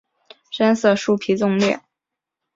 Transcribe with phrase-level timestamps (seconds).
[0.49, 1.79] 深色树皮纵裂。